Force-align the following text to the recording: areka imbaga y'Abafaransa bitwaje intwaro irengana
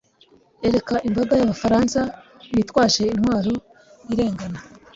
areka 0.67 0.95
imbaga 1.07 1.33
y'Abafaransa 1.39 1.99
bitwaje 2.55 3.03
intwaro 3.15 3.53
irengana 4.11 4.59